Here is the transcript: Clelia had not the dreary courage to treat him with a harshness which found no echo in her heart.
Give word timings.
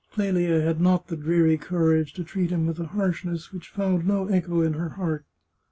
Clelia 0.13 0.61
had 0.63 0.81
not 0.81 1.09
the 1.09 1.15
dreary 1.15 1.59
courage 1.59 2.13
to 2.13 2.23
treat 2.23 2.49
him 2.49 2.65
with 2.65 2.79
a 2.79 2.85
harshness 2.85 3.51
which 3.53 3.67
found 3.69 4.07
no 4.07 4.25
echo 4.25 4.61
in 4.61 4.73
her 4.73 4.89
heart. 4.89 5.25